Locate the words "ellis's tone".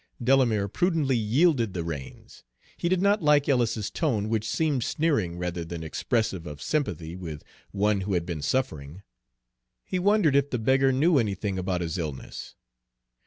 3.47-4.29